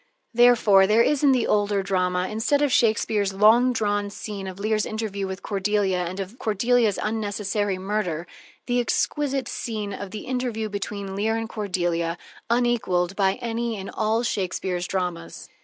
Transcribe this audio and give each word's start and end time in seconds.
Therefore, 0.33 0.87
there 0.87 1.03
is 1.03 1.23
in 1.23 1.31
the 1.31 1.45
older 1.45 1.83
drama, 1.83 2.27
instead 2.27 2.63
of 2.63 2.71
Shakespeare's 2.71 3.33
long 3.33 3.71
drawn 3.71 4.09
scene 4.09 4.47
of 4.47 4.57
Lear's 4.59 4.87
interview 4.87 5.27
with 5.27 5.43
Cordelia 5.43 6.05
and 6.05 6.19
of 6.19 6.39
Cordelia's 6.39 6.97
unnecessary 6.99 7.77
murder, 7.77 8.25
the 8.65 8.79
exquisite 8.79 9.47
scene 9.47 9.93
of 9.93 10.09
the 10.09 10.25
interview 10.25 10.69
between 10.69 11.15
Leir 11.15 11.35
and 11.37 11.47
Cordelia, 11.47 12.17
unequaled 12.49 13.15
by 13.15 13.35
any 13.43 13.77
in 13.77 13.91
all 13.91 14.23
Shakespeare's 14.23 14.87
dramas. 14.87 15.49